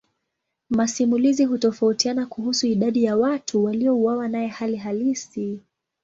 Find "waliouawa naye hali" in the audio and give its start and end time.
3.63-4.77